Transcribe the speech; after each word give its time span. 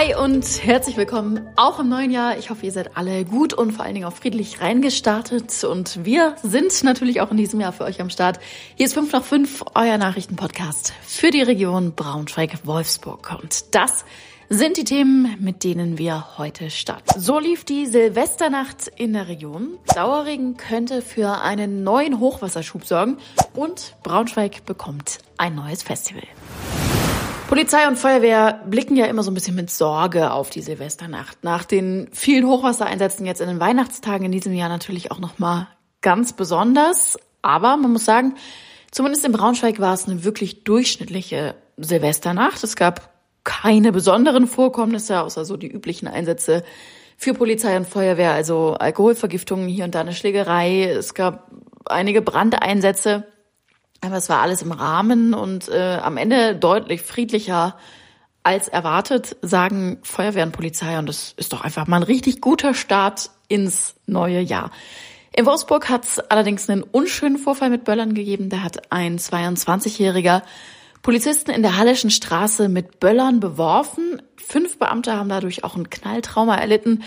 Hi 0.00 0.14
und 0.14 0.64
herzlich 0.64 0.96
willkommen 0.96 1.46
auch 1.56 1.78
im 1.78 1.90
neuen 1.90 2.10
Jahr. 2.10 2.38
Ich 2.38 2.48
hoffe, 2.48 2.64
ihr 2.64 2.72
seid 2.72 2.96
alle 2.96 3.26
gut 3.26 3.52
und 3.52 3.72
vor 3.72 3.84
allen 3.84 3.92
Dingen 3.92 4.06
auch 4.06 4.14
friedlich 4.14 4.62
reingestartet. 4.62 5.62
Und 5.62 6.06
wir 6.06 6.36
sind 6.42 6.82
natürlich 6.84 7.20
auch 7.20 7.30
in 7.30 7.36
diesem 7.36 7.60
Jahr 7.60 7.72
für 7.72 7.84
euch 7.84 8.00
am 8.00 8.08
Start. 8.08 8.40
Hier 8.76 8.86
ist 8.86 8.94
5 8.94 9.12
nach 9.12 9.22
5, 9.22 9.62
euer 9.74 9.98
Nachrichtenpodcast 9.98 10.94
für 11.06 11.30
die 11.30 11.42
Region 11.42 11.92
Braunschweig-Wolfsburg. 11.92 13.40
Und 13.42 13.74
das 13.74 14.06
sind 14.48 14.78
die 14.78 14.84
Themen, 14.84 15.36
mit 15.38 15.64
denen 15.64 15.98
wir 15.98 16.38
heute 16.38 16.70
starten. 16.70 17.20
So 17.20 17.38
lief 17.38 17.66
die 17.66 17.84
Silvesternacht 17.84 18.88
in 18.96 19.12
der 19.12 19.28
Region. 19.28 19.76
Dauerregen 19.94 20.56
könnte 20.56 21.02
für 21.02 21.42
einen 21.42 21.84
neuen 21.84 22.20
Hochwasserschub 22.20 22.86
sorgen 22.86 23.18
und 23.52 23.96
Braunschweig 24.02 24.64
bekommt 24.64 25.18
ein 25.36 25.56
neues 25.56 25.82
Festival. 25.82 26.22
Polizei 27.50 27.88
und 27.88 27.98
Feuerwehr 27.98 28.60
blicken 28.66 28.94
ja 28.94 29.06
immer 29.06 29.24
so 29.24 29.30
ein 29.32 29.34
bisschen 29.34 29.56
mit 29.56 29.72
Sorge 29.72 30.30
auf 30.30 30.50
die 30.50 30.62
Silvesternacht. 30.62 31.42
Nach 31.42 31.64
den 31.64 32.08
vielen 32.12 32.46
Hochwassereinsätzen 32.46 33.26
jetzt 33.26 33.40
in 33.40 33.48
den 33.48 33.58
Weihnachtstagen 33.58 34.26
in 34.26 34.30
diesem 34.30 34.52
Jahr 34.52 34.68
natürlich 34.68 35.10
auch 35.10 35.18
nochmal 35.18 35.66
ganz 36.00 36.32
besonders. 36.32 37.18
Aber 37.42 37.76
man 37.76 37.90
muss 37.90 38.04
sagen, 38.04 38.36
zumindest 38.92 39.24
in 39.24 39.32
Braunschweig 39.32 39.80
war 39.80 39.94
es 39.94 40.06
eine 40.06 40.22
wirklich 40.22 40.62
durchschnittliche 40.62 41.56
Silvesternacht. 41.76 42.62
Es 42.62 42.76
gab 42.76 43.10
keine 43.42 43.90
besonderen 43.90 44.46
Vorkommnisse, 44.46 45.20
außer 45.20 45.44
so 45.44 45.56
die 45.56 45.72
üblichen 45.72 46.06
Einsätze 46.06 46.62
für 47.16 47.34
Polizei 47.34 47.76
und 47.76 47.88
Feuerwehr, 47.88 48.30
also 48.30 48.74
Alkoholvergiftungen, 48.74 49.66
hier 49.66 49.86
und 49.86 49.96
da 49.96 50.02
eine 50.02 50.12
Schlägerei. 50.12 50.84
Es 50.84 51.14
gab 51.14 51.50
einige 51.84 52.22
Brandeinsätze. 52.22 53.24
Aber 54.00 54.16
es 54.16 54.28
war 54.28 54.40
alles 54.40 54.62
im 54.62 54.72
Rahmen 54.72 55.34
und 55.34 55.68
äh, 55.68 55.98
am 56.02 56.16
Ende 56.16 56.56
deutlich 56.56 57.02
friedlicher 57.02 57.76
als 58.42 58.68
erwartet, 58.68 59.36
sagen 59.42 59.98
Feuerwehr 60.02 60.44
und 60.44 60.52
Polizei. 60.52 60.98
Und 60.98 61.06
das 61.06 61.34
ist 61.36 61.52
doch 61.52 61.60
einfach 61.60 61.86
mal 61.86 61.98
ein 61.98 62.02
richtig 62.02 62.40
guter 62.40 62.72
Start 62.72 63.30
ins 63.48 63.94
neue 64.06 64.40
Jahr. 64.40 64.70
In 65.36 65.46
Wolfsburg 65.46 65.88
hat 65.88 66.04
es 66.04 66.18
allerdings 66.18 66.68
einen 66.68 66.82
unschönen 66.82 67.38
Vorfall 67.38 67.70
mit 67.70 67.84
Böllern 67.84 68.14
gegeben. 68.14 68.48
Da 68.48 68.62
hat 68.62 68.90
ein 68.90 69.18
22-jähriger 69.18 70.42
Polizisten 71.02 71.50
in 71.50 71.62
der 71.62 71.76
Hallischen 71.76 72.10
Straße 72.10 72.68
mit 72.68 73.00
Böllern 73.00 73.40
beworfen. 73.40 74.22
Fünf 74.36 74.78
Beamte 74.78 75.12
haben 75.12 75.28
dadurch 75.28 75.62
auch 75.62 75.76
ein 75.76 75.88
Knalltrauma 75.88 76.56
erlitten 76.56 77.04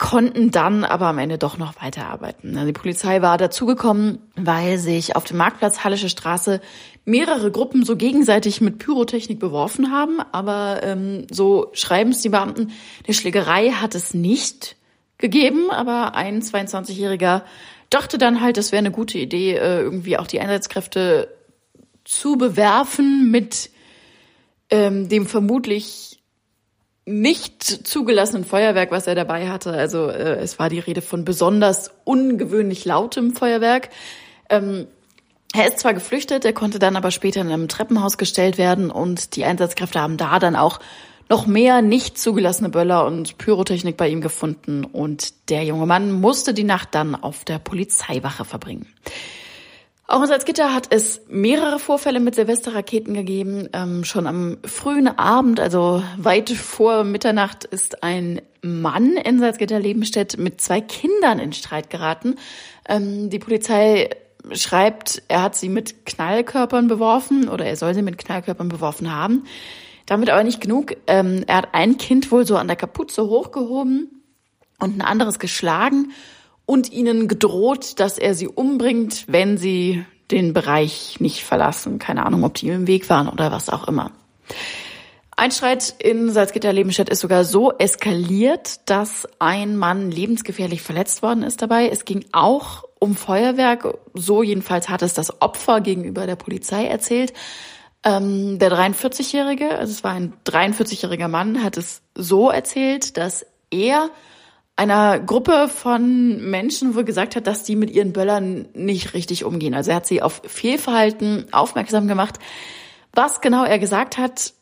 konnten 0.00 0.50
dann 0.50 0.82
aber 0.82 1.06
am 1.08 1.18
Ende 1.18 1.36
doch 1.36 1.58
noch 1.58 1.74
weiterarbeiten. 1.80 2.58
Die 2.66 2.72
Polizei 2.72 3.20
war 3.20 3.36
dazugekommen, 3.36 4.18
weil 4.34 4.78
sich 4.78 5.14
auf 5.14 5.24
dem 5.24 5.36
Marktplatz 5.36 5.84
Hallische 5.84 6.08
Straße 6.08 6.62
mehrere 7.04 7.50
Gruppen 7.50 7.84
so 7.84 7.96
gegenseitig 7.96 8.62
mit 8.62 8.78
Pyrotechnik 8.78 9.38
beworfen 9.38 9.92
haben. 9.92 10.18
Aber 10.32 10.80
ähm, 10.82 11.26
so 11.30 11.68
schreiben 11.74 12.12
es 12.12 12.22
die 12.22 12.30
Beamten, 12.30 12.72
eine 13.06 13.14
Schlägerei 13.14 13.72
hat 13.72 13.94
es 13.94 14.14
nicht 14.14 14.76
gegeben, 15.18 15.70
aber 15.70 16.14
ein 16.14 16.40
22-Jähriger 16.40 17.42
dachte 17.90 18.16
dann 18.16 18.40
halt, 18.40 18.56
es 18.56 18.72
wäre 18.72 18.78
eine 18.78 18.92
gute 18.92 19.18
Idee, 19.18 19.56
äh, 19.56 19.80
irgendwie 19.80 20.16
auch 20.16 20.26
die 20.26 20.40
Einsatzkräfte 20.40 21.28
zu 22.04 22.38
bewerfen 22.38 23.30
mit 23.30 23.70
ähm, 24.70 25.10
dem 25.10 25.26
vermutlich 25.26 26.19
nicht 27.10 27.62
zugelassenen 27.62 28.44
Feuerwerk, 28.44 28.90
was 28.90 29.06
er 29.06 29.14
dabei 29.14 29.48
hatte. 29.48 29.72
Also 29.72 30.08
äh, 30.08 30.36
es 30.36 30.58
war 30.58 30.68
die 30.68 30.78
Rede 30.78 31.02
von 31.02 31.24
besonders 31.24 31.90
ungewöhnlich 32.04 32.84
lautem 32.84 33.32
Feuerwerk. 33.34 33.90
Ähm, 34.48 34.86
er 35.52 35.66
ist 35.66 35.80
zwar 35.80 35.94
geflüchtet, 35.94 36.44
er 36.44 36.52
konnte 36.52 36.78
dann 36.78 36.96
aber 36.96 37.10
später 37.10 37.40
in 37.40 37.48
einem 37.48 37.66
Treppenhaus 37.66 38.18
gestellt 38.18 38.56
werden 38.56 38.90
und 38.90 39.34
die 39.34 39.44
Einsatzkräfte 39.44 40.00
haben 40.00 40.16
da 40.16 40.38
dann 40.38 40.54
auch 40.54 40.78
noch 41.28 41.46
mehr 41.46 41.82
nicht 41.82 42.18
zugelassene 42.18 42.68
Böller 42.68 43.06
und 43.06 43.38
Pyrotechnik 43.38 43.96
bei 43.96 44.08
ihm 44.08 44.20
gefunden 44.20 44.84
und 44.84 45.48
der 45.48 45.64
junge 45.64 45.86
Mann 45.86 46.12
musste 46.12 46.54
die 46.54 46.64
Nacht 46.64 46.88
dann 46.92 47.14
auf 47.14 47.44
der 47.44 47.58
Polizeiwache 47.58 48.44
verbringen. 48.44 48.86
Auch 50.10 50.22
in 50.22 50.26
Salzgitter 50.26 50.74
hat 50.74 50.88
es 50.90 51.20
mehrere 51.28 51.78
Vorfälle 51.78 52.18
mit 52.18 52.34
Silvesterraketen 52.34 53.14
gegeben. 53.14 53.68
Ähm, 53.72 54.02
schon 54.02 54.26
am 54.26 54.58
frühen 54.64 55.06
Abend, 55.06 55.60
also 55.60 56.02
weit 56.16 56.50
vor 56.50 57.04
Mitternacht, 57.04 57.62
ist 57.62 58.02
ein 58.02 58.42
Mann 58.60 59.12
in 59.12 59.38
Salzgitter-Lebenstedt 59.38 60.36
mit 60.36 60.60
zwei 60.60 60.80
Kindern 60.80 61.38
in 61.38 61.52
Streit 61.52 61.90
geraten. 61.90 62.34
Ähm, 62.88 63.30
die 63.30 63.38
Polizei 63.38 64.10
schreibt, 64.50 65.22
er 65.28 65.42
hat 65.42 65.54
sie 65.54 65.68
mit 65.68 66.04
Knallkörpern 66.06 66.88
beworfen 66.88 67.48
oder 67.48 67.66
er 67.66 67.76
soll 67.76 67.94
sie 67.94 68.02
mit 68.02 68.18
Knallkörpern 68.18 68.68
beworfen 68.68 69.14
haben. 69.14 69.44
Damit 70.06 70.28
aber 70.28 70.42
nicht 70.42 70.60
genug. 70.60 70.96
Ähm, 71.06 71.44
er 71.46 71.58
hat 71.58 71.68
ein 71.70 71.98
Kind 71.98 72.32
wohl 72.32 72.44
so 72.44 72.56
an 72.56 72.66
der 72.66 72.76
Kapuze 72.76 73.28
hochgehoben 73.28 74.24
und 74.80 74.96
ein 74.96 75.02
anderes 75.02 75.38
geschlagen 75.38 76.10
und 76.70 76.92
ihnen 76.92 77.26
gedroht, 77.26 77.98
dass 77.98 78.16
er 78.16 78.36
sie 78.36 78.46
umbringt, 78.46 79.24
wenn 79.26 79.58
sie 79.58 80.04
den 80.30 80.52
Bereich 80.52 81.16
nicht 81.18 81.42
verlassen. 81.42 81.98
Keine 81.98 82.24
Ahnung, 82.24 82.44
ob 82.44 82.54
die 82.54 82.68
im 82.68 82.86
Weg 82.86 83.10
waren 83.10 83.28
oder 83.28 83.50
was 83.50 83.68
auch 83.68 83.88
immer. 83.88 84.12
Ein 85.36 85.50
Streit 85.50 85.96
in 85.98 86.30
Salzgitter-Lebenstedt 86.30 87.08
ist 87.08 87.22
sogar 87.22 87.44
so 87.44 87.72
eskaliert, 87.72 88.88
dass 88.88 89.26
ein 89.40 89.76
Mann 89.76 90.12
lebensgefährlich 90.12 90.80
verletzt 90.80 91.24
worden 91.24 91.42
ist 91.42 91.60
dabei. 91.60 91.88
Es 91.88 92.04
ging 92.04 92.24
auch 92.30 92.84
um 93.00 93.16
Feuerwerk. 93.16 93.98
So 94.14 94.44
jedenfalls 94.44 94.88
hat 94.88 95.02
es 95.02 95.12
das 95.12 95.42
Opfer 95.42 95.80
gegenüber 95.80 96.28
der 96.28 96.36
Polizei 96.36 96.86
erzählt. 96.86 97.32
Ähm, 98.04 98.60
der 98.60 98.70
43-Jährige, 98.70 99.76
also 99.76 99.90
es 99.90 100.04
war 100.04 100.12
ein 100.12 100.34
43-jähriger 100.46 101.26
Mann, 101.26 101.64
hat 101.64 101.76
es 101.76 102.02
so 102.14 102.48
erzählt, 102.48 103.16
dass 103.16 103.44
er 103.72 104.10
einer 104.80 105.20
Gruppe 105.20 105.68
von 105.68 106.40
Menschen 106.50 106.94
wohl 106.94 107.04
gesagt 107.04 107.36
hat, 107.36 107.46
dass 107.46 107.64
die 107.64 107.76
mit 107.76 107.90
ihren 107.90 108.14
Böllern 108.14 108.66
nicht 108.72 109.12
richtig 109.12 109.44
umgehen. 109.44 109.74
Also 109.74 109.90
er 109.90 109.96
hat 109.96 110.06
sie 110.06 110.22
auf 110.22 110.40
Fehlverhalten 110.46 111.44
aufmerksam 111.52 112.08
gemacht. 112.08 112.38
Was 113.12 113.42
genau 113.42 113.62
er 113.64 113.78
gesagt 113.78 114.16
hat, 114.16 114.54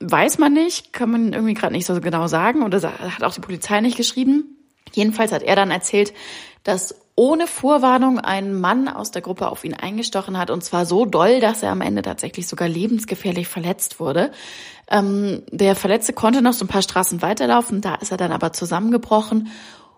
weiß 0.00 0.36
man 0.36 0.52
nicht, 0.52 0.92
kann 0.92 1.10
man 1.10 1.32
irgendwie 1.32 1.54
gerade 1.54 1.72
nicht 1.72 1.86
so 1.86 1.98
genau 2.02 2.26
sagen 2.26 2.64
oder 2.64 2.82
hat 2.82 3.24
auch 3.24 3.32
die 3.32 3.40
Polizei 3.40 3.80
nicht 3.80 3.96
geschrieben. 3.96 4.58
Jedenfalls 4.92 5.32
hat 5.32 5.42
er 5.42 5.56
dann 5.56 5.70
erzählt, 5.70 6.12
dass 6.62 6.94
ohne 7.16 7.46
Vorwarnung 7.46 8.20
ein 8.20 8.54
Mann 8.54 8.88
aus 8.88 9.10
der 9.10 9.22
Gruppe 9.22 9.48
auf 9.48 9.64
ihn 9.64 9.74
eingestochen 9.74 10.38
hat 10.38 10.50
und 10.50 10.62
zwar 10.62 10.84
so 10.84 11.06
doll, 11.06 11.40
dass 11.40 11.62
er 11.62 11.72
am 11.72 11.80
Ende 11.80 12.02
tatsächlich 12.02 12.46
sogar 12.46 12.68
lebensgefährlich 12.68 13.48
verletzt 13.48 13.98
wurde. 13.98 14.30
Ähm, 14.88 15.42
der 15.50 15.74
Verletzte 15.74 16.12
konnte 16.12 16.42
noch 16.42 16.52
so 16.52 16.64
ein 16.64 16.68
paar 16.68 16.82
Straßen 16.82 17.22
weiterlaufen, 17.22 17.80
da 17.80 17.94
ist 17.96 18.12
er 18.12 18.18
dann 18.18 18.32
aber 18.32 18.52
zusammengebrochen 18.52 19.48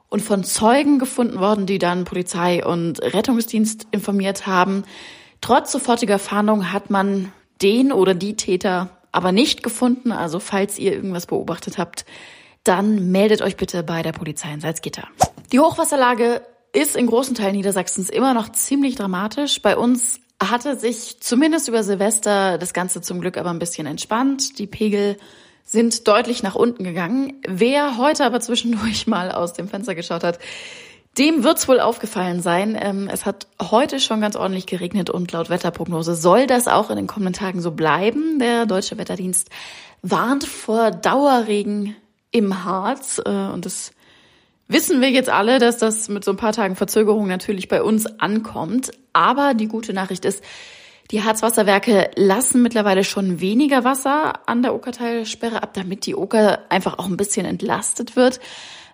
und 0.08 0.22
von 0.22 0.44
Zeugen 0.44 0.98
gefunden 0.98 1.40
worden, 1.40 1.66
die 1.66 1.78
dann 1.78 2.04
Polizei 2.04 2.64
und 2.64 3.02
Rettungsdienst 3.02 3.88
informiert 3.90 4.46
haben. 4.46 4.84
Trotz 5.40 5.72
sofortiger 5.72 6.18
Fahndung 6.18 6.72
hat 6.72 6.88
man 6.88 7.32
den 7.60 7.92
oder 7.92 8.14
die 8.14 8.36
Täter 8.36 8.90
aber 9.10 9.32
nicht 9.32 9.62
gefunden. 9.62 10.12
Also 10.12 10.38
falls 10.38 10.78
ihr 10.78 10.92
irgendwas 10.92 11.26
beobachtet 11.26 11.78
habt, 11.78 12.04
dann 12.64 13.10
meldet 13.10 13.42
euch 13.42 13.56
bitte 13.56 13.82
bei 13.82 14.02
der 14.02 14.12
Polizei 14.12 14.52
in 14.52 14.60
Salzgitter. 14.60 15.08
Die 15.52 15.60
Hochwasserlage 15.60 16.42
ist 16.72 16.96
in 16.96 17.06
großen 17.06 17.34
Teilen 17.34 17.56
Niedersachsens 17.56 18.10
immer 18.10 18.34
noch 18.34 18.50
ziemlich 18.50 18.94
dramatisch. 18.94 19.60
Bei 19.62 19.76
uns 19.76 20.20
hatte 20.42 20.76
sich 20.76 21.20
zumindest 21.20 21.68
über 21.68 21.82
Silvester 21.82 22.58
das 22.58 22.72
Ganze 22.72 23.00
zum 23.00 23.20
Glück 23.20 23.36
aber 23.36 23.50
ein 23.50 23.58
bisschen 23.58 23.86
entspannt. 23.86 24.58
Die 24.58 24.66
Pegel 24.66 25.16
sind 25.64 26.08
deutlich 26.08 26.42
nach 26.42 26.54
unten 26.54 26.84
gegangen. 26.84 27.40
Wer 27.46 27.98
heute 27.98 28.24
aber 28.24 28.40
zwischendurch 28.40 29.06
mal 29.06 29.32
aus 29.32 29.52
dem 29.52 29.68
Fenster 29.68 29.94
geschaut 29.94 30.24
hat, 30.24 30.38
dem 31.18 31.42
wird's 31.42 31.66
wohl 31.66 31.80
aufgefallen 31.80 32.40
sein. 32.40 32.78
Ähm, 32.80 33.10
es 33.12 33.26
hat 33.26 33.48
heute 33.60 33.98
schon 33.98 34.20
ganz 34.20 34.36
ordentlich 34.36 34.66
geregnet 34.66 35.10
und 35.10 35.32
laut 35.32 35.50
Wetterprognose 35.50 36.14
soll 36.14 36.46
das 36.46 36.68
auch 36.68 36.90
in 36.90 36.96
den 36.96 37.06
kommenden 37.08 37.34
Tagen 37.34 37.60
so 37.60 37.72
bleiben. 37.72 38.38
Der 38.38 38.66
Deutsche 38.66 38.98
Wetterdienst 38.98 39.50
warnt 40.02 40.44
vor 40.44 40.92
Dauerregen 40.92 41.96
im 42.30 42.64
Harz 42.64 43.20
äh, 43.24 43.28
und 43.28 43.66
das 43.66 43.90
wissen 44.68 45.00
wir 45.00 45.10
jetzt 45.10 45.30
alle, 45.30 45.58
dass 45.58 45.78
das 45.78 46.08
mit 46.08 46.24
so 46.24 46.32
ein 46.32 46.36
paar 46.36 46.52
Tagen 46.52 46.76
Verzögerung 46.76 47.26
natürlich 47.26 47.68
bei 47.68 47.82
uns 47.82 48.06
ankommt. 48.20 48.92
Aber 49.12 49.54
die 49.54 49.66
gute 49.66 49.92
Nachricht 49.92 50.24
ist, 50.24 50.44
die 51.10 51.24
Harzwasserwerke 51.24 52.10
lassen 52.16 52.62
mittlerweile 52.62 53.02
schon 53.02 53.40
weniger 53.40 53.82
Wasser 53.82 54.46
an 54.46 54.62
der 54.62 54.74
Okertalsperre 54.74 55.62
ab, 55.62 55.72
damit 55.72 56.04
die 56.04 56.14
Oker 56.14 56.60
einfach 56.68 56.98
auch 56.98 57.06
ein 57.06 57.16
bisschen 57.16 57.46
entlastet 57.46 58.14
wird. 58.14 58.40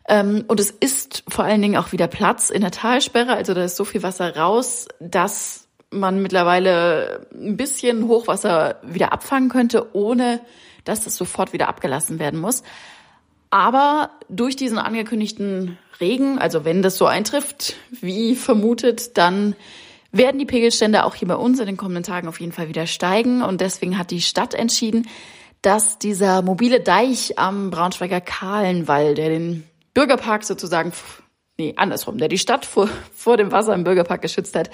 Ähm, 0.09 0.45
und 0.47 0.61
es 0.61 0.71
ist 0.71 1.25
vor 1.29 1.45
allen 1.45 1.61
Dingen 1.61 1.77
auch 1.77 1.91
wieder 1.91 2.07
Platz 2.07 2.51
in 2.51 2.61
der 2.61 2.71
Talsperre. 2.71 3.35
Also 3.35 3.53
da 3.53 3.65
ist 3.65 3.77
so 3.77 3.85
viel 3.85 4.05
Wasser 4.05 4.37
raus, 4.37 4.87
dass 5.01 5.67
man 5.91 6.23
mittlerweile 6.23 7.27
ein 7.33 7.57
bisschen 7.57 8.07
Hochwasser 8.07 8.81
wieder 8.83 9.13
abfangen 9.13 9.49
könnte, 9.49 9.95
ohne 9.95 10.41
dass 10.85 11.05
das 11.05 11.17
sofort 11.17 11.53
wieder 11.53 11.69
abgelassen 11.69 12.19
werden 12.19 12.41
muss. 12.41 12.63
Aber 13.55 14.11
durch 14.29 14.57
diesen 14.57 14.79
angekündigten 14.79 15.79
Regen, 16.01 16.41
also 16.41 16.65
wenn 16.65 16.83
das 16.83 16.97
so 16.97 17.07
eintrifft, 17.07 17.77
wie 18.01 18.35
vermutet, 18.35 19.17
dann 19.17 19.55
werden 20.11 20.41
die 20.41 20.45
Pegelstände 20.45 21.05
auch 21.05 21.15
hier 21.15 21.29
bei 21.29 21.37
uns 21.37 21.61
in 21.61 21.67
den 21.67 21.77
kommenden 21.77 22.03
Tagen 22.03 22.27
auf 22.27 22.41
jeden 22.41 22.51
Fall 22.51 22.67
wieder 22.67 22.89
steigen. 22.89 23.43
Und 23.43 23.61
deswegen 23.61 23.97
hat 23.97 24.11
die 24.11 24.23
Stadt 24.23 24.55
entschieden, 24.55 25.07
dass 25.63 26.01
dieser 26.01 26.43
mobile 26.43 26.81
Deich 26.81 27.39
am 27.39 27.71
Braunschweiger 27.71 28.21
Kahlenwall, 28.21 29.15
der 29.15 29.29
den 29.29 29.63
Bürgerpark 29.95 30.43
sozusagen, 30.43 30.93
nee, 31.57 31.75
andersrum, 31.77 32.19
der 32.19 32.27
die 32.27 32.39
Stadt 32.39 32.67
vor, 32.67 32.89
vor 33.15 33.37
dem 33.37 33.53
Wasser 33.53 33.73
im 33.73 33.85
Bürgerpark 33.85 34.23
geschützt 34.23 34.57
hat, 34.57 34.69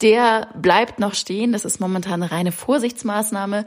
der 0.00 0.48
bleibt 0.58 0.98
noch 0.98 1.12
stehen. 1.12 1.52
Das 1.52 1.66
ist 1.66 1.78
momentan 1.78 2.22
eine 2.22 2.32
reine 2.32 2.52
Vorsichtsmaßnahme. 2.52 3.66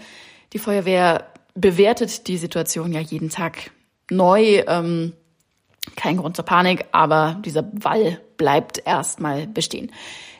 Die 0.53 0.59
Feuerwehr 0.59 1.27
bewertet 1.53 2.27
die 2.27 2.37
Situation 2.37 2.91
ja 2.91 3.01
jeden 3.01 3.29
Tag 3.29 3.69
neu. 4.09 4.63
Ähm, 4.67 5.13
kein 5.95 6.17
Grund 6.17 6.35
zur 6.35 6.45
Panik, 6.45 6.85
aber 6.91 7.41
dieser 7.45 7.69
Wall 7.73 8.19
bleibt 8.37 8.81
erstmal 8.85 9.47
bestehen. 9.47 9.91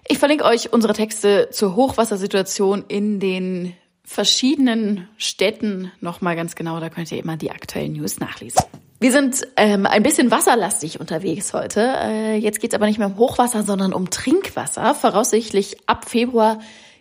Ich 0.07 0.19
verlinke 0.19 0.45
euch 0.45 0.71
unsere 0.71 0.93
Texte 0.93 1.49
zur 1.51 1.75
Hochwassersituation 1.75 2.85
in 2.87 3.19
den 3.19 3.73
verschiedenen 4.03 5.09
Städten 5.17 5.91
nochmal 5.99 6.37
ganz 6.37 6.55
genau. 6.55 6.79
Da 6.79 6.89
könnt 6.89 7.11
ihr 7.11 7.19
immer 7.19 7.35
die 7.35 7.51
aktuellen 7.51 7.93
News 7.93 8.19
nachlesen. 8.19 8.63
Wir 8.99 9.11
sind 9.11 9.45
ähm, 9.57 9.85
ein 9.85 10.01
bisschen 10.01 10.31
wasserlastig 10.31 10.99
unterwegs 10.99 11.53
heute. 11.53 11.93
Äh, 12.01 12.37
jetzt 12.37 12.61
geht's 12.61 12.73
aber 12.73 12.87
nicht 12.87 12.97
mehr 12.97 13.07
um 13.07 13.17
Hochwasser, 13.17 13.63
sondern 13.63 13.93
um 13.93 14.09
Trinkwasser. 14.09 14.95
Voraussichtlich 14.95 15.77
ab 15.87 16.09
Februar 16.09 16.59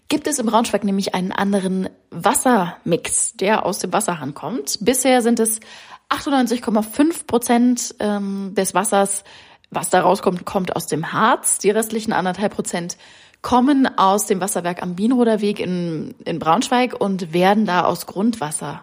gibt 0.09 0.27
es 0.27 0.39
im 0.39 0.47
Braunschweig 0.47 0.85
nämlich 0.85 1.15
einen 1.15 1.33
anderen 1.33 1.89
Wassermix, 2.11 3.35
der 3.37 3.65
aus 3.65 3.79
dem 3.79 3.93
Wasserhahn 3.93 4.35
kommt. 4.35 4.79
Bisher 4.81 5.23
sind 5.23 5.41
es 5.41 5.61
98,5 6.09 7.27
Prozent 7.27 7.95
ähm, 7.99 8.53
des 8.55 8.75
Wassers, 8.75 9.25
was 9.71 9.91
da 9.91 10.01
rauskommt, 10.01 10.45
kommt 10.45 10.77
aus 10.77 10.87
dem 10.87 11.13
Harz. 11.13 11.59
Die 11.59 11.71
restlichen 11.71 12.13
anderthalb 12.13 12.55
Prozent 12.55 12.97
kommen 13.43 13.87
aus 13.99 14.27
dem 14.27 14.41
Wasserwerk 14.41 14.83
am 14.83 14.95
Bienroder 14.95 15.41
Weg 15.41 15.61
in, 15.61 16.15
in 16.25 16.39
Braunschweig 16.39 16.95
und 16.99 17.33
werden 17.33 17.67
da 17.67 17.85
aus 17.85 18.07
Grundwasser 18.07 18.83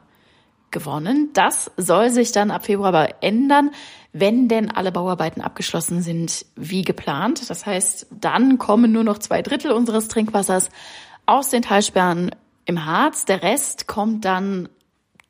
gewonnen. 0.71 1.29
Das 1.33 1.71
soll 1.77 2.09
sich 2.09 2.31
dann 2.33 2.51
ab 2.51 2.65
Februar 2.65 2.89
aber 2.89 3.23
ändern, 3.23 3.71
wenn 4.11 4.47
denn 4.47 4.71
alle 4.71 4.91
Bauarbeiten 4.91 5.41
abgeschlossen 5.41 6.01
sind 6.01 6.45
wie 6.55 6.81
geplant. 6.81 7.49
Das 7.49 7.65
heißt, 7.65 8.07
dann 8.11 8.57
kommen 8.57 8.91
nur 8.91 9.03
noch 9.03 9.19
zwei 9.19 9.41
Drittel 9.41 9.71
unseres 9.71 10.09
Trinkwassers 10.09 10.69
aus 11.25 11.49
den 11.49 11.61
Talsperren 11.61 12.31
im 12.65 12.85
Harz. 12.85 13.25
Der 13.25 13.43
Rest 13.43 13.87
kommt 13.87 14.25
dann 14.25 14.67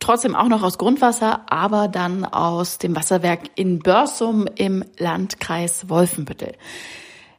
trotzdem 0.03 0.35
auch 0.35 0.47
noch 0.47 0.63
aus 0.63 0.77
Grundwasser, 0.77 1.41
aber 1.49 1.87
dann 1.87 2.25
aus 2.25 2.77
dem 2.77 2.95
Wasserwerk 2.95 3.41
in 3.55 3.79
Börsum 3.79 4.47
im 4.55 4.83
Landkreis 4.97 5.89
Wolfenbüttel. 5.89 6.53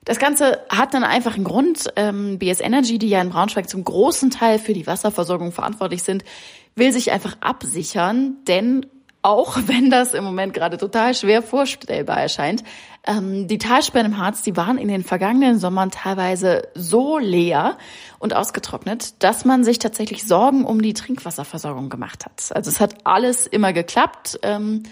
Das 0.04 0.18
Ganze 0.18 0.60
hat 0.68 0.92
dann 0.92 1.04
einfach 1.04 1.34
einen 1.34 1.44
Grund. 1.44 1.92
Ähm, 1.96 2.38
BS 2.38 2.60
Energy, 2.60 2.98
die 2.98 3.08
ja 3.08 3.20
in 3.20 3.30
Braunschweig 3.30 3.68
zum 3.68 3.84
großen 3.84 4.30
Teil 4.30 4.58
für 4.58 4.74
die 4.74 4.86
Wasserversorgung 4.86 5.52
verantwortlich 5.52 6.02
sind, 6.02 6.24
will 6.74 6.92
sich 6.92 7.12
einfach 7.12 7.36
absichern, 7.40 8.36
denn 8.46 8.86
auch 9.22 9.56
wenn 9.66 9.90
das 9.90 10.14
im 10.14 10.24
Moment 10.24 10.54
gerade 10.54 10.76
total 10.76 11.14
schwer 11.14 11.42
vorstellbar 11.42 12.20
erscheint, 12.20 12.62
ähm, 13.06 13.48
die 13.48 13.58
Talsperren 13.58 14.12
im 14.12 14.18
Harz, 14.18 14.42
die 14.42 14.56
waren 14.56 14.78
in 14.78 14.88
den 14.88 15.04
vergangenen 15.04 15.58
Sommern 15.58 15.90
teilweise 15.90 16.68
so 16.74 17.18
leer 17.18 17.76
und 18.18 18.34
ausgetrocknet, 18.34 19.22
dass 19.22 19.44
man 19.44 19.64
sich 19.64 19.78
tatsächlich 19.78 20.24
Sorgen 20.24 20.64
um 20.64 20.80
die 20.80 20.94
Trinkwasserversorgung 20.94 21.90
gemacht 21.90 22.24
hat. 22.24 22.50
Also 22.54 22.70
es 22.70 22.80
hat 22.80 23.06
alles 23.06 23.46
immer 23.46 23.72
geklappt. 23.72 24.38
Ähm, 24.42 24.84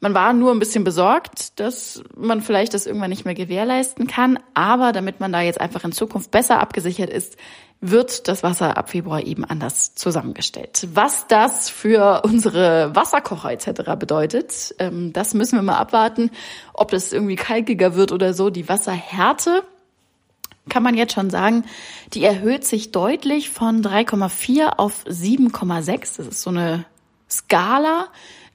man 0.00 0.14
war 0.14 0.32
nur 0.32 0.52
ein 0.52 0.58
bisschen 0.58 0.84
besorgt, 0.84 1.58
dass 1.58 2.02
man 2.16 2.42
vielleicht 2.42 2.74
das 2.74 2.86
irgendwann 2.86 3.10
nicht 3.10 3.24
mehr 3.24 3.34
gewährleisten 3.34 4.06
kann. 4.06 4.38
Aber 4.54 4.92
damit 4.92 5.20
man 5.20 5.32
da 5.32 5.40
jetzt 5.40 5.60
einfach 5.60 5.84
in 5.84 5.92
Zukunft 5.92 6.30
besser 6.30 6.60
abgesichert 6.60 7.10
ist, 7.10 7.36
wird 7.80 8.28
das 8.28 8.42
Wasser 8.42 8.76
ab 8.76 8.90
Februar 8.90 9.22
eben 9.22 9.44
anders 9.44 9.94
zusammengestellt. 9.94 10.88
Was 10.92 11.26
das 11.28 11.68
für 11.70 12.22
unsere 12.24 12.94
Wasserkocher 12.94 13.52
etc. 13.52 13.96
bedeutet, 13.98 14.74
ähm, 14.78 15.12
das 15.12 15.34
müssen 15.34 15.56
wir 15.56 15.62
mal 15.62 15.78
abwarten, 15.78 16.30
ob 16.72 16.90
das 16.90 17.12
irgendwie 17.12 17.36
kalkiger 17.36 17.94
wird 17.94 18.12
oder 18.12 18.34
so. 18.34 18.50
Die 18.50 18.68
Wasserhärte 18.68 19.62
kann 20.68 20.82
man 20.82 20.96
jetzt 20.96 21.14
schon 21.14 21.30
sagen, 21.30 21.64
die 22.12 22.24
erhöht 22.24 22.64
sich 22.64 22.92
deutlich 22.92 23.50
von 23.50 23.82
3,4 23.82 24.78
auf 24.78 25.04
7,6. 25.06 26.16
Das 26.16 26.26
ist 26.26 26.42
so 26.42 26.50
eine 26.50 26.84
Skala. 27.30 28.08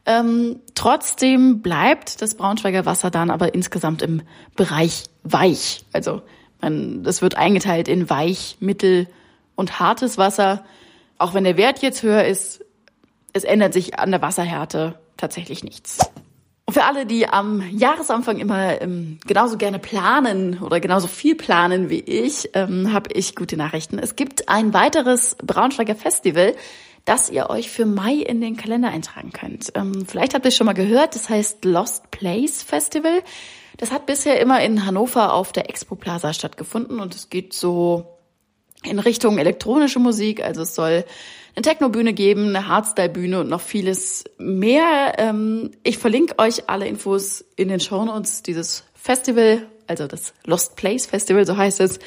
Ähm, 0.06 0.59
trotzdem 0.74 1.62
bleibt 1.62 2.21
das 2.21 2.36
Braunschweiger 2.36 2.86
Wasser 2.86 3.12
dann 3.12 3.30
aber 3.30 3.53
insgesamt 3.53 4.01
im 4.01 4.24
Bereich 4.56 5.06
weich. 5.24 5.86
Also 5.94 6.21
man, 6.62 7.03
das 7.03 7.21
wird 7.21 7.36
eingeteilt 7.36 7.88
in 7.88 8.09
weich, 8.09 8.57
mittel 8.59 9.07
und 9.56 9.80
hartes 9.80 10.18
Wasser. 10.18 10.63
Auch 11.18 11.33
wenn 11.33 11.44
der 11.44 11.57
Wert 11.57 11.81
jetzt 11.81 12.03
höher 12.03 12.25
ist, 12.25 12.65
es 13.33 13.44
ändert 13.44 13.74
sich 13.74 14.00
an 14.00 14.12
der 14.12 14.21
Wasserhärte 14.21 15.00
tatsächlich 15.18 15.63
nichts. 15.63 16.00
Und 16.65 16.74
für 16.74 16.83
alle, 16.83 17.06
die 17.06 17.27
am 17.27 17.62
Jahresanfang 17.69 18.38
immer 18.38 18.81
ähm, 18.81 19.19
genauso 19.27 19.57
gerne 19.57 19.77
planen 19.77 20.59
oder 20.59 20.80
genauso 20.80 21.07
viel 21.07 21.36
planen 21.36 21.89
wie 21.89 22.00
ich, 22.00 22.50
ähm, 22.53 22.94
habe 22.94 23.12
ich 23.13 23.36
gute 23.36 23.57
Nachrichten. 23.57 24.00
Es 24.00 24.15
gibt 24.15 24.48
ein 24.48 24.74
weiteres 24.74 25.36
Braunschweiger 25.44 25.95
Festival, 25.95 26.56
das 27.06 27.30
ihr 27.30 27.50
euch 27.50 27.71
für 27.71 27.86
Mai 27.86 28.15
in 28.15 28.42
den 28.42 28.57
Kalender 28.57 28.89
eintragen 28.89 29.31
könnt. 29.31 29.71
Ähm, 29.75 30.06
vielleicht 30.06 30.33
habt 30.33 30.45
ihr 30.45 30.50
es 30.50 30.56
schon 30.56 30.65
mal 30.65 30.74
gehört, 30.74 31.15
das 31.15 31.30
heißt 31.30 31.65
Lost 31.65 32.12
Place 32.12 32.62
Festival. 32.63 33.24
Das 33.77 33.92
hat 33.92 34.06
bisher 34.06 34.39
immer 34.39 34.62
in 34.62 34.86
Hannover 34.86 35.33
auf 35.33 35.51
der 35.51 35.69
Expo 35.69 35.95
Plaza 35.95 36.33
stattgefunden 36.33 37.00
und 37.00 37.15
es 37.15 37.30
geht 37.30 37.53
so 37.53 38.06
in 38.83 39.00
Richtung 39.00 39.38
elektronische 39.38 40.00
Musik. 40.00 40.44
Also 40.44 40.62
es 40.62 40.75
soll 40.75 41.03
eine 41.56 41.63
Techno-Bühne 41.63 42.13
geben, 42.13 42.50
eine 42.50 42.68
Hardstyle-Bühne 42.68 43.39
und 43.42 43.50
noch 43.50 43.62
vieles 43.62 44.24
mehr. 44.38 45.15
Ähm, 45.18 45.71
ich 45.83 45.98
verlinke 45.98 46.39
euch 46.39 46.69
alle 46.69 46.88
Infos 46.88 47.44
in 47.56 47.68
den 47.68 47.80
Show 47.80 48.06
Notes. 48.06 48.44
Dieses 48.44 48.83
Festival, 48.94 49.68
also 49.88 50.07
das 50.07 50.33
Lost 50.45 50.75
Place 50.75 51.06
Festival, 51.06 51.45
so 51.45 51.57
heißt 51.57 51.81
es, 51.81 52.00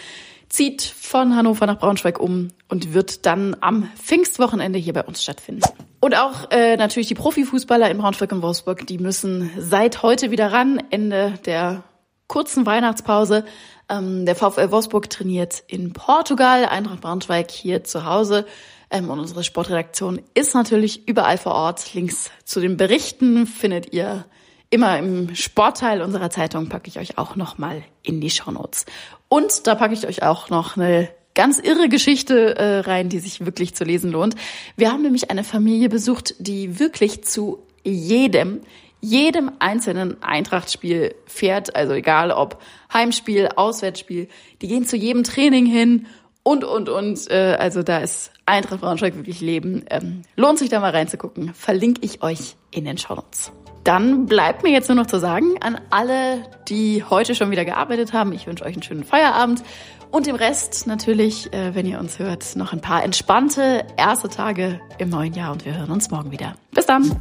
zieht 0.55 0.83
von 0.83 1.35
Hannover 1.35 1.67
nach 1.67 1.79
Braunschweig 1.79 2.21
um 2.21 2.49
und 2.69 2.95
wird 2.95 3.27
dann 3.27 3.57
am 3.61 3.89
Pfingstwochenende 4.01 4.79
hier 4.79 4.93
bei 4.93 5.03
uns 5.03 5.21
stattfinden. 5.21 5.63
Und 5.99 6.17
auch 6.17 6.51
äh, 6.53 6.77
natürlich 6.77 7.09
die 7.09 7.15
Profifußballer 7.15 7.91
in 7.91 7.99
Braunschweig 7.99 8.31
und 8.31 8.43
Wolfsburg, 8.43 8.87
die 8.87 8.99
müssen 8.99 9.51
seit 9.59 10.05
heute 10.05 10.31
wieder 10.31 10.53
ran, 10.53 10.81
Ende 10.91 11.35
der 11.45 11.83
kurzen 12.29 12.67
Weihnachtspause. 12.67 13.45
Ähm, 13.89 14.27
der 14.27 14.37
VfL 14.37 14.71
Wolfsburg 14.71 15.11
trainiert 15.11 15.65
in 15.67 15.93
Portugal, 15.93 16.67
Eintracht 16.67 17.01
Braunschweig 17.01 17.51
hier 17.51 17.83
zu 17.83 18.05
Hause. 18.05 18.47
Ähm, 18.91 19.11
und 19.11 19.19
unsere 19.19 19.43
Sportredaktion 19.43 20.21
ist 20.35 20.55
natürlich 20.55 21.09
überall 21.09 21.37
vor 21.37 21.55
Ort. 21.55 21.95
Links 21.95 22.31
zu 22.45 22.61
den 22.61 22.77
Berichten 22.77 23.49
findet 23.49 23.93
ihr 23.93 24.25
immer 24.71 24.99
im 24.99 25.35
Sportteil 25.35 26.01
unserer 26.01 26.31
Zeitung, 26.31 26.69
packe 26.69 26.89
ich 26.89 26.99
euch 26.99 27.19
auch 27.19 27.37
nochmal 27.37 27.83
in 28.03 28.21
die 28.21 28.31
Shownotes. 28.31 28.87
Und 29.35 29.67
da 29.67 29.75
packe 29.75 29.95
ich 29.95 30.07
euch 30.07 30.23
auch 30.23 30.49
noch 30.49 30.77
eine 30.77 31.09
ganz 31.35 31.59
irre 31.59 31.89
Geschichte 31.89 32.57
äh, 32.57 32.79
rein, 32.89 33.09
die 33.09 33.19
sich 33.19 33.45
wirklich 33.45 33.75
zu 33.75 33.83
lesen 33.83 34.13
lohnt. 34.13 34.37
Wir 34.77 34.93
haben 34.93 35.03
nämlich 35.03 35.29
eine 35.29 35.43
Familie 35.43 35.89
besucht, 35.89 36.37
die 36.39 36.79
wirklich 36.79 37.25
zu 37.25 37.59
jedem, 37.83 38.61
jedem 39.01 39.51
einzelnen 39.59 40.23
Eintrachtspiel 40.23 41.17
fährt, 41.27 41.75
also 41.75 41.95
egal 41.95 42.31
ob 42.31 42.63
Heimspiel, 42.93 43.49
Auswärtsspiel, 43.57 44.29
die 44.63 44.69
gehen 44.69 44.87
zu 44.87 44.97
jedem 44.97 45.25
Training 45.25 45.67
hin 45.67 46.07
und, 46.45 46.63
und, 46.63 46.89
und. 46.89 47.29
Äh, 47.31 47.57
also 47.59 47.83
da 47.83 47.99
ist 47.99 48.31
Eintracht 48.47 48.81
Braunschweig 48.81 49.17
wirklich 49.17 49.41
Leben. 49.41 49.85
Ähm, 49.91 50.23
lohnt 50.37 50.61
sich 50.61 50.69
da 50.69 50.79
mal 50.79 50.91
reinzugucken. 50.91 51.53
Verlinke 51.55 52.03
ich 52.05 52.23
euch 52.23 52.57
in 52.71 52.85
den 52.85 52.99
Show 52.99 53.17
Notes. 53.17 53.51
Dann 53.83 54.27
bleibt 54.27 54.63
mir 54.63 54.71
jetzt 54.71 54.89
nur 54.89 54.97
noch 54.97 55.07
zu 55.07 55.19
sagen 55.19 55.57
an 55.61 55.79
alle, 55.91 56.43
die 56.69 57.05
heute 57.05 57.35
schon 57.35 57.51
wieder 57.51 57.67
gearbeitet 57.67 58.15
haben, 58.15 58.33
ich 58.33 58.47
wünsche 58.47 58.65
euch 58.65 58.73
einen 58.73 58.83
schönen 58.83 59.05
Feierabend 59.05 59.63
und 60.11 60.27
dem 60.27 60.37
Rest 60.37 60.87
natürlich, 60.87 61.53
äh, 61.53 61.75
wenn 61.75 61.85
ihr 61.85 61.99
uns 61.99 62.19
hört, 62.19 62.57
noch 62.57 62.73
ein 62.73 62.81
paar 62.81 63.05
entspannte 63.05 63.85
erste 63.99 64.29
Tage 64.31 64.81
im 64.99 65.11
neuen 65.11 65.35
Jahr 65.35 65.53
und 65.53 65.67
wir 65.67 65.77
hören 65.77 65.91
uns 65.91 66.11
morgen 66.11 66.31
wieder. 66.31 66.55
Bis 66.73 66.87
dann! 66.87 67.19